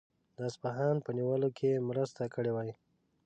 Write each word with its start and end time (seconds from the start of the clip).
د 0.37 0.37
اصفهان 0.49 0.95
په 1.05 1.09
نیولو 1.17 1.49
کې 1.57 1.65
یې 1.73 1.85
مرسته 1.89 2.21
کړې 2.33 2.51
وای. 2.53 2.71